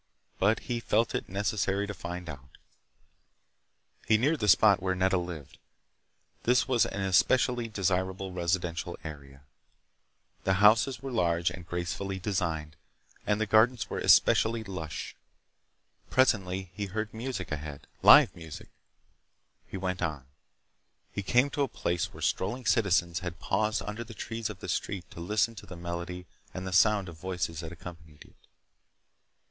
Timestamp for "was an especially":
6.67-7.67